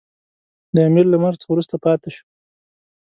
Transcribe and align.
د 0.75 0.77
امیر 0.87 1.05
له 1.11 1.17
مرګ 1.23 1.37
څخه 1.41 1.51
وروسته 1.51 1.75
پاته 1.83 2.09
شو. 2.15 2.25